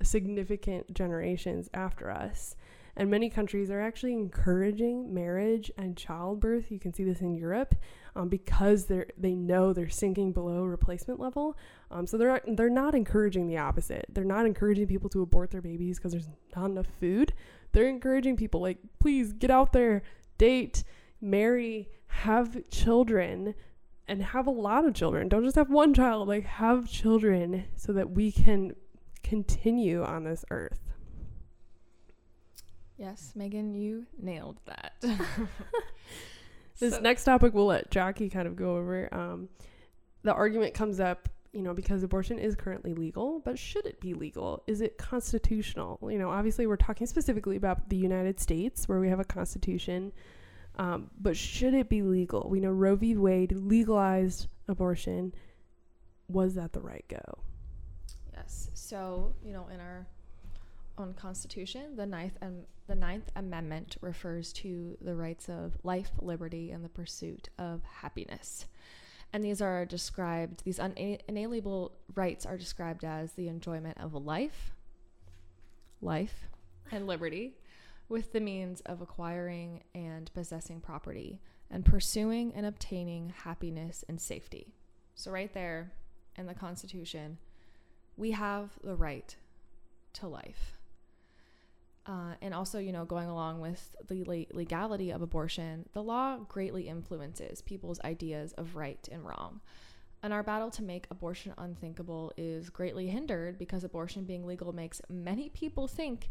[0.03, 2.57] significant generations after us.
[2.97, 6.71] And many countries are actually encouraging marriage and childbirth.
[6.71, 7.75] You can see this in Europe
[8.17, 11.57] um, because they're they know they're sinking below replacement level.
[11.91, 14.07] Um, so they're they're not encouraging the opposite.
[14.11, 17.33] They're not encouraging people to abort their babies because there's not enough food.
[17.73, 20.03] They're encouraging people like please get out there,
[20.37, 20.83] date,
[21.21, 23.55] marry, have children
[24.11, 25.29] and have a lot of children.
[25.29, 28.75] Don't just have one child, like have children so that we can
[29.23, 30.81] continue on this earth.
[32.99, 34.95] Yes, Megan, you nailed that.
[36.81, 37.01] this so.
[37.01, 39.09] next topic we'll let Jacque kind of go over.
[39.15, 39.49] Um,
[40.23, 44.13] the argument comes up, you know, because abortion is currently legal, but should it be
[44.13, 44.65] legal?
[44.67, 46.01] Is it constitutional?
[46.03, 50.11] You know, obviously we're talking specifically about the United States where we have a constitution.
[50.81, 52.49] Um, but should it be legal?
[52.49, 53.15] We know Roe v.
[53.15, 55.35] Wade legalized abortion.
[56.29, 57.21] Was that the right go?
[58.33, 58.71] Yes.
[58.73, 60.07] So, you know, in our
[60.97, 66.71] own Constitution, the ninth and the Ninth Amendment refers to the rights of life, liberty,
[66.71, 68.65] and the pursuit of happiness.
[69.35, 74.73] And these are described; these unalienable rights are described as the enjoyment of life,
[76.01, 76.49] life,
[76.91, 77.53] and liberty,
[78.11, 84.75] with the means of acquiring and possessing property, and pursuing and obtaining happiness and safety.
[85.15, 85.93] So, right there
[86.37, 87.39] in the Constitution,
[88.17, 89.35] we have the right
[90.15, 90.77] to life.
[92.07, 96.89] Uh, and also, you know, going along with the legality of abortion, the law greatly
[96.89, 99.61] influences people's ideas of right and wrong.
[100.23, 105.01] And our battle to make abortion unthinkable is greatly hindered because abortion being legal makes
[105.09, 106.31] many people think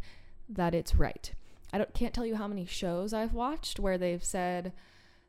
[0.49, 1.31] that it's right.
[1.71, 4.73] I don't, can't tell you how many shows I've watched where they've said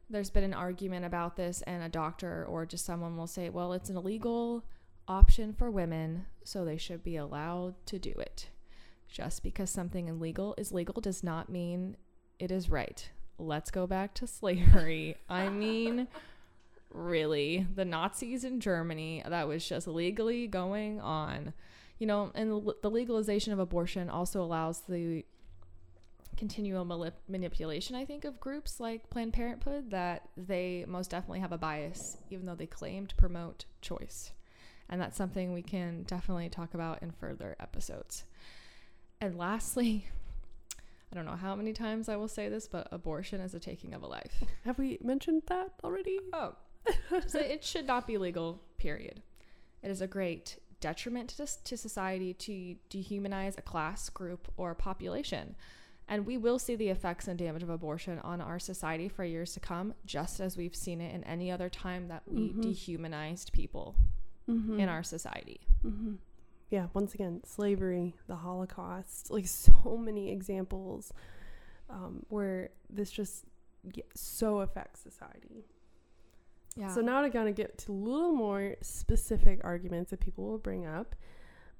[0.09, 3.73] there's been an argument about this, and a doctor or just someone will say, well,
[3.73, 4.65] it's an illegal
[5.07, 8.49] option for women, so they should be allowed to do it.
[9.09, 11.97] Just because something illegal is legal does not mean
[12.39, 13.09] it is right.
[13.39, 15.17] Let's go back to slavery.
[15.29, 16.09] I mean,
[16.93, 21.53] really, the Nazis in Germany, that was just legally going on.
[21.99, 22.51] You know, and
[22.83, 25.25] the legalization of abortion also allows the
[26.41, 31.59] continual manipulation, I think, of groups like Planned Parenthood that they most definitely have a
[31.59, 34.33] bias, even though they claim to promote choice.
[34.89, 38.25] And that's something we can definitely talk about in further episodes.
[39.21, 40.07] And lastly,
[41.13, 43.93] I don't know how many times I will say this, but abortion is a taking
[43.93, 44.43] of a life.
[44.65, 46.21] Have we mentioned that already?
[46.33, 46.55] Oh,
[47.13, 49.21] it should not be legal, period.
[49.83, 55.55] It is a great detriment to, to society to dehumanize a class, group, or population.
[56.11, 59.53] And we will see the effects and damage of abortion on our society for years
[59.53, 62.63] to come, just as we've seen it in any other time that we mm-hmm.
[62.63, 63.95] dehumanized people
[64.51, 64.81] mm-hmm.
[64.81, 65.61] in our society.
[65.87, 66.15] Mm-hmm.
[66.71, 71.13] Yeah, once again, slavery, the Holocaust, like so many examples
[71.89, 73.45] um, where this just
[74.13, 75.65] so affects society.
[76.75, 76.89] Yeah.
[76.89, 80.59] So now to kind of get to a little more specific arguments that people will
[80.59, 81.15] bring up.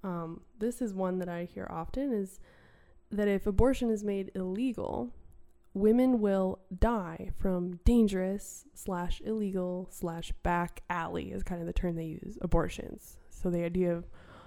[0.05, 2.39] Um, this is one that I hear often is
[3.11, 5.13] that if abortion is made illegal,
[5.75, 11.97] women will die from dangerous slash illegal slash back alley is kind of the term
[11.97, 13.17] they use abortions.
[13.31, 14.05] So the idea of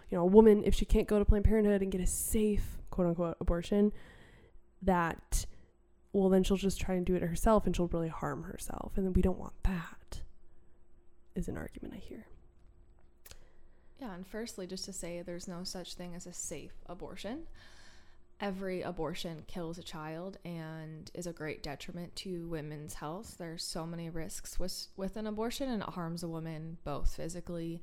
[0.10, 2.78] you know a woman if she can't go to Planned Parenthood and get a safe
[2.90, 3.92] quote unquote abortion,
[4.82, 5.46] that
[6.12, 9.06] well then she'll just try and do it herself and she'll really harm herself and
[9.06, 10.22] then we don't want that.
[11.36, 12.28] Is an argument I hear.
[14.00, 17.48] Yeah, and firstly, just to say there's no such thing as a safe abortion
[18.40, 23.36] every abortion kills a child and is a great detriment to women's health.
[23.38, 27.82] There's so many risks with with an abortion and it harms a woman both physically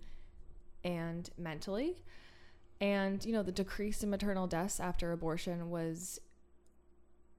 [0.85, 2.03] and mentally.
[2.81, 6.21] And you know, the decrease in maternal deaths after abortion was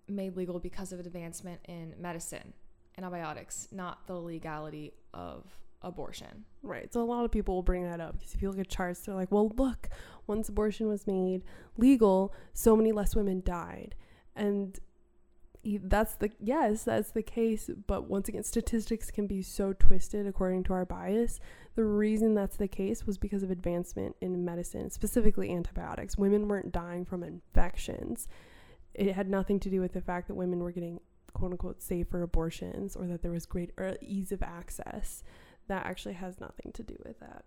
[0.07, 2.53] made legal because of advancement in medicine,
[2.97, 6.45] antibiotics, not the legality of abortion.
[6.63, 6.91] Right.
[6.93, 9.01] So a lot of people will bring that up because if you look at charts,
[9.01, 9.89] they're like, well, look,
[10.27, 11.43] once abortion was made
[11.77, 13.95] legal, so many less women died.
[14.35, 14.79] And
[15.63, 17.69] that's the yes, that's the case.
[17.87, 21.39] But once again, statistics can be so twisted according to our bias.
[21.75, 26.17] The reason that's the case was because of advancement in medicine, specifically antibiotics.
[26.17, 28.27] Women weren't dying from infections.
[28.93, 30.99] It had nothing to do with the fact that women were getting
[31.33, 35.23] quote unquote safer abortions or that there was greater uh, ease of access
[35.71, 37.45] that actually has nothing to do with that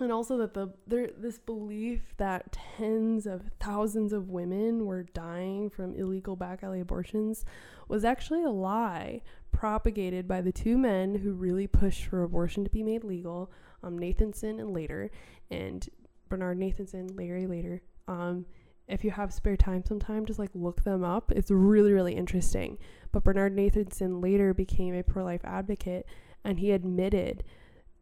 [0.00, 5.68] and also that the there this belief that tens of thousands of women were dying
[5.68, 7.44] from illegal back alley abortions
[7.86, 9.20] was actually a lie
[9.52, 13.50] propagated by the two men who really pushed for abortion to be made legal
[13.82, 15.10] um, nathanson and Lader
[15.50, 15.86] and
[16.30, 18.46] bernard nathanson larry Lader um,
[18.86, 21.30] if you have spare time sometime, just like look them up.
[21.36, 22.78] It's really, really interesting.
[23.12, 26.06] But Bernard Nathanson later became a pro life advocate
[26.44, 27.44] and he admitted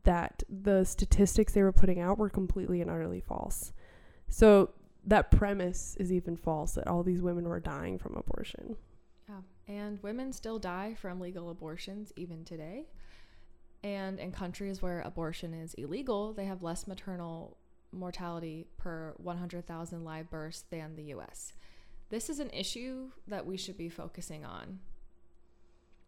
[0.05, 3.73] that the statistics they were putting out were completely and utterly false.
[4.29, 4.71] So
[5.05, 8.77] that premise is even false that all these women were dying from abortion.
[9.29, 9.41] Yeah.
[9.67, 12.87] And women still die from legal abortions even today.
[13.83, 17.57] And in countries where abortion is illegal, they have less maternal
[17.93, 21.53] mortality per 100,000 live births than the US.
[22.09, 24.81] This is an issue that we should be focusing on.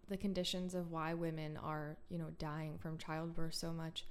[0.09, 4.06] The conditions of why women are, you know, dying from childbirth so much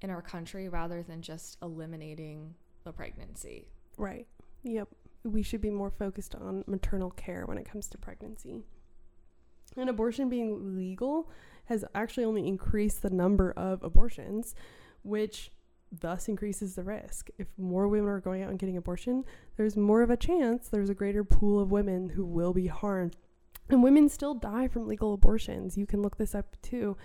[0.00, 3.66] in our country rather than just eliminating the pregnancy.
[3.96, 4.26] Right.
[4.62, 4.88] Yep.
[5.24, 8.62] We should be more focused on maternal care when it comes to pregnancy.
[9.76, 11.30] And abortion being legal
[11.66, 14.54] has actually only increased the number of abortions,
[15.02, 15.50] which
[15.92, 17.30] thus increases the risk.
[17.38, 19.24] If more women are going out and getting abortion,
[19.56, 23.16] there's more of a chance there's a greater pool of women who will be harmed.
[23.70, 25.76] And women still die from legal abortions.
[25.76, 26.96] You can look this up too.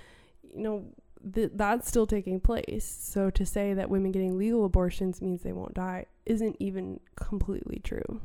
[0.55, 0.85] You know,
[1.33, 2.85] th- that's still taking place.
[2.85, 7.81] So to say that women getting legal abortions means they won't die isn't even completely
[7.83, 8.21] true.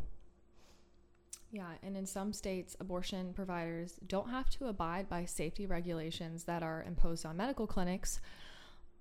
[1.51, 6.63] Yeah, and in some states, abortion providers don't have to abide by safety regulations that
[6.63, 8.21] are imposed on medical clinics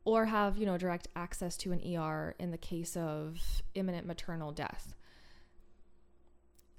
[0.05, 4.53] or have, you know, direct access to an ER in the case of imminent maternal
[4.53, 4.95] death.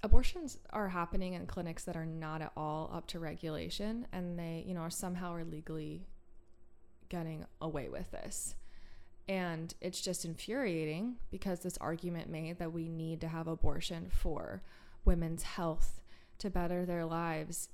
[0.01, 4.63] Abortions are happening in clinics that are not at all up to regulation and they,
[4.65, 6.07] you know, are somehow are legally
[7.09, 8.55] getting away with this.
[9.27, 14.63] And it's just infuriating because this argument made that we need to have abortion for
[15.03, 15.99] women's health
[16.39, 17.69] to better their lives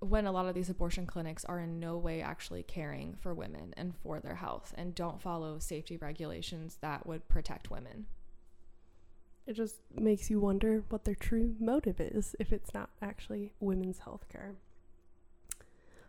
[0.00, 3.72] when a lot of these abortion clinics are in no way actually caring for women
[3.76, 8.06] and for their health and don't follow safety regulations that would protect women.
[9.46, 13.98] It just makes you wonder what their true motive is if it's not actually women's
[14.00, 14.54] health care.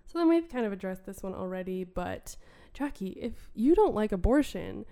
[0.07, 2.35] So then we've kind of addressed this one already, but
[2.73, 4.85] Jacque, if you don't like abortion,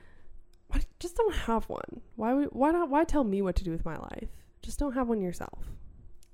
[0.68, 2.02] why, just don't have one.
[2.16, 4.30] Why why not why tell me what to do with my life?
[4.62, 5.72] Just don't have one yourself.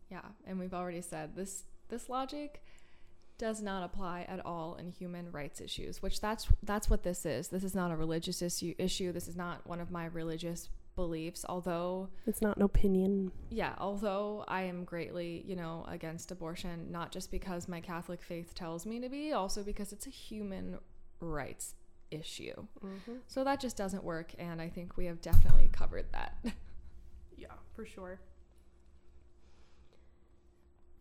[0.09, 2.63] Yeah, and we've already said this this logic
[3.37, 7.49] does not apply at all in human rights issues, which that's that's what this is.
[7.49, 9.11] This is not a religious issue issue.
[9.11, 13.31] This is not one of my religious beliefs, although it's not an opinion.
[13.49, 18.53] Yeah, although I am greatly, you know, against abortion, not just because my Catholic faith
[18.53, 20.79] tells me to be, also because it's a human
[21.19, 21.75] rights
[22.09, 22.53] issue.
[22.83, 23.15] Mm-hmm.
[23.27, 26.37] So that just doesn't work, and I think we have definitely covered that.
[27.37, 28.19] yeah, for sure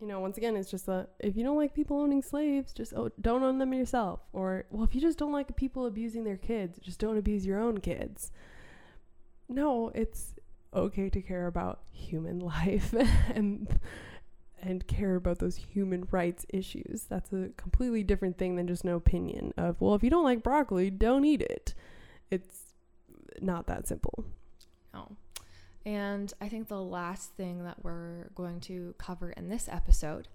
[0.01, 2.91] you know, once again, it's just that if you don't like people owning slaves, just
[2.93, 4.19] oh, don't own them yourself.
[4.33, 7.59] Or, well, if you just don't like people abusing their kids, just don't abuse your
[7.59, 8.31] own kids.
[9.51, 10.33] No, it's
[10.73, 12.93] okay to care about human life
[13.35, 13.67] and
[14.61, 17.05] and care about those human rights issues.
[17.09, 20.43] That's a completely different thing than just an opinion of, well, if you don't like
[20.43, 21.73] broccoli, don't eat it.
[22.29, 22.73] It's
[23.41, 24.23] not that simple.
[24.93, 25.17] No.
[25.83, 30.27] And I think the last thing that we're going to cover in this episode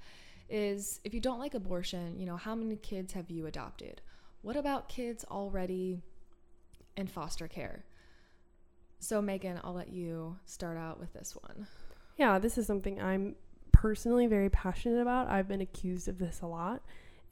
[0.50, 4.00] is if you don't like abortion, you know, how many kids have you adopted?
[4.42, 6.02] What about kids already
[6.96, 7.84] in foster care?
[8.98, 11.66] So, Megan, I'll let you start out with this one.
[12.16, 13.36] Yeah, this is something I'm
[13.72, 15.28] personally very passionate about.
[15.28, 16.82] I've been accused of this a lot.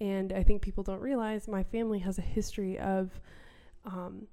[0.00, 3.10] And I think people don't realize my family has a history of
[3.84, 4.26] um,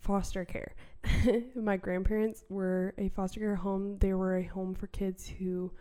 [0.00, 0.74] foster care.
[1.54, 3.96] my grandparents were a foster care home.
[3.98, 5.72] They were a home for kids who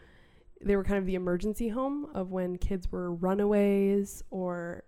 [0.61, 4.83] they were kind of the emergency home of when kids were runaways or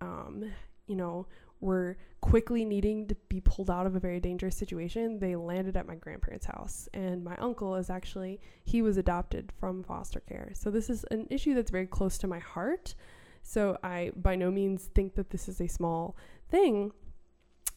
[0.00, 0.44] um,
[0.86, 1.26] you know,
[1.64, 5.18] were quickly needing to be pulled out of a very dangerous situation.
[5.18, 9.82] They landed at my grandparents' house and my uncle is actually he was adopted from
[9.82, 10.50] foster care.
[10.54, 12.94] So this is an issue that's very close to my heart.
[13.42, 16.16] So I by no means think that this is a small
[16.50, 16.92] thing,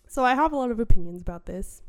[0.08, 1.82] so I have a lot of opinions about this.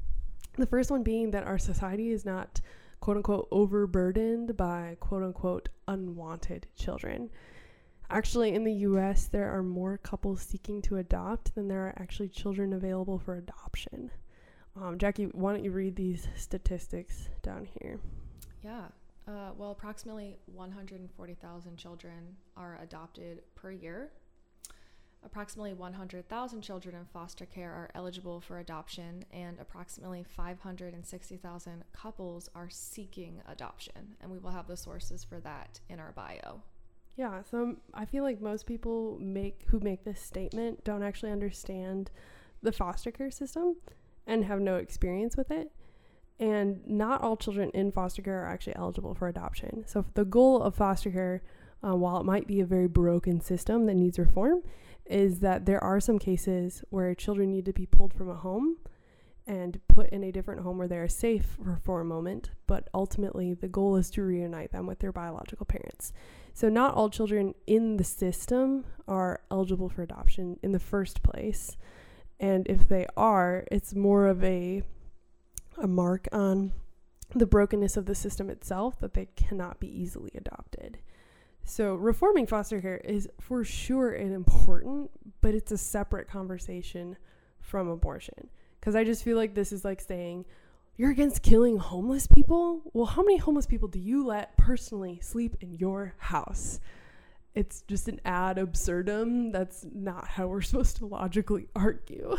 [0.56, 2.60] The first one being that our society is not
[3.00, 7.30] quote unquote overburdened by quote unquote unwanted children.
[8.10, 12.28] Actually, in the US, there are more couples seeking to adopt than there are actually
[12.28, 14.10] children available for adoption.
[14.80, 18.00] Um, Jacque, why don't you read these statistics down here?
[18.62, 18.86] Yeah.
[19.26, 24.10] Uh, well, approximately 140,000 children are adopted per year
[25.24, 32.70] Approximately 100,000 children in foster care are eligible for adoption, and approximately 560,000 couples are
[32.70, 34.16] seeking adoption.
[34.20, 36.62] And we will have the sources for that in our bio.
[37.18, 42.12] Yeah, so I feel like most people make who make this statement don't actually understand
[42.62, 43.74] the foster care system
[44.24, 45.72] and have no experience with it.
[46.38, 49.82] And not all children in foster care are actually eligible for adoption.
[49.88, 51.42] So, the goal of foster care,
[51.84, 54.62] uh, while it might be a very broken system that needs reform,
[55.04, 58.76] is that there are some cases where children need to be pulled from a home
[59.44, 62.88] and put in a different home where they are safe for, for a moment, but
[62.94, 66.12] ultimately the goal is to reunite them with their biological parents.
[66.58, 71.76] So, not all children in the system are eligible for adoption in the first place.
[72.40, 74.82] And if they are, it's more of a,
[75.80, 76.72] a mark on
[77.32, 80.98] the brokenness of the system itself that they cannot be easily adopted.
[81.62, 87.18] So, reforming foster care is for sure an important, but it's a separate conversation
[87.60, 88.50] from abortion.
[88.80, 90.44] Because I just feel like this is like saying,
[90.98, 92.82] you're against killing homeless people?
[92.92, 96.80] Well, how many homeless people do you let personally sleep in your house?
[97.54, 99.52] It's just an ad absurdum.
[99.52, 102.36] That's not how we're supposed to logically argue.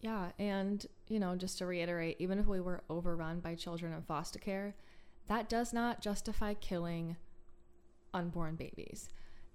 [0.00, 4.02] Yeah, and you know, just to reiterate, even if we were overrun by children in
[4.02, 4.76] foster care,
[5.28, 7.16] that does not justify killing
[8.14, 9.08] unborn babies.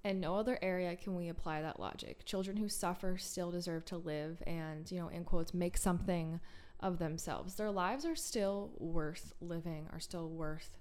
[0.04, 2.26] In no other area can we apply that logic.
[2.26, 6.42] Children who suffer still deserve to live and, you know, in quotes, make something
[6.82, 7.56] of themselves.
[7.56, 10.78] Their lives are still worth living, are still worth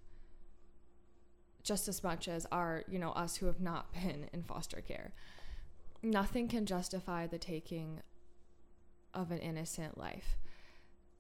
[1.63, 5.13] just as much as our, you know, us who have not been in foster care.
[6.03, 8.01] Nothing can justify the taking
[9.13, 10.39] of an innocent life.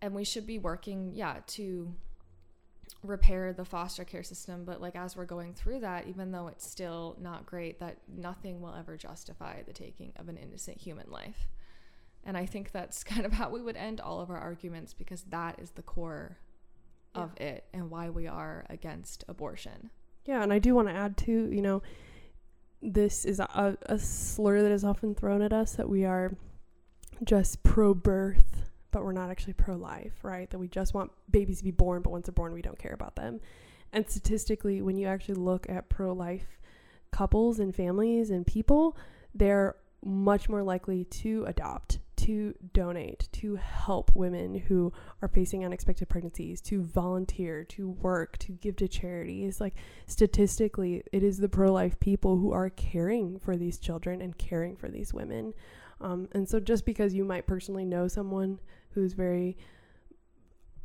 [0.01, 1.95] And we should be working, yeah, to
[3.03, 6.69] repair the foster care system but like as we're going through that even though it's
[6.69, 11.49] still not great that nothing will ever justify the taking of an innocent human life
[12.25, 15.23] and i think that's kind of how we would end all of our arguments because
[15.25, 16.39] that is the core
[17.15, 17.23] yeah.
[17.23, 19.91] of it and why we are against abortion
[20.27, 21.83] yeah and i do want to add too you know
[22.83, 26.33] this is a, a slur that is often thrown at us that we are
[27.23, 30.51] just pro birth but we're not actually pro life, right?
[30.51, 32.93] That we just want babies to be born, but once they're born, we don't care
[32.93, 33.41] about them.
[33.93, 36.59] And statistically, when you actually look at pro life
[37.11, 38.97] couples and families and people,
[39.35, 44.93] they're much more likely to adopt, to donate, to help women who
[45.23, 49.61] are facing unexpected pregnancies, to volunteer, to work, to give to charities.
[49.61, 49.75] Like
[50.07, 54.77] statistically, it is the pro life people who are caring for these children and caring
[54.77, 55.55] for these women.
[56.01, 58.59] Um, and so just because you might personally know someone
[58.91, 59.57] who's very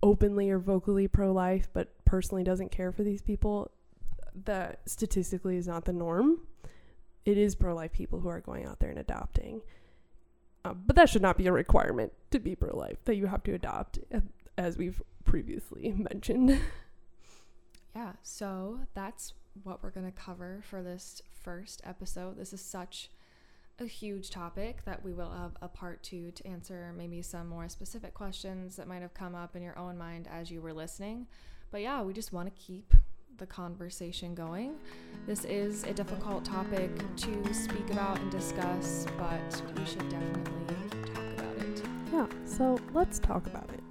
[0.03, 3.71] openly or vocally pro life but personally doesn't care for these people,
[4.45, 6.39] that statistically is not the norm.
[7.25, 9.61] It is pro life people who are going out there and adopting.
[10.65, 13.43] Uh, but that should not be a requirement to be pro life, that you have
[13.43, 13.99] to adopt,
[14.57, 16.59] as we've previously mentioned.
[17.95, 22.37] Yeah, so that's what we're going to cover for this first episode.
[22.37, 23.09] This is such
[23.79, 27.67] a huge topic that we will have a part two to answer maybe some more
[27.67, 31.27] specific questions that might have come up in your own mind as you were listening.
[31.71, 32.93] But yeah, we just want to keep
[33.37, 34.75] the conversation going.
[35.25, 40.75] This is a difficult topic to speak about and discuss, but we should definitely
[41.13, 41.81] talk about it.
[42.13, 43.83] Yeah, so let's talk about it.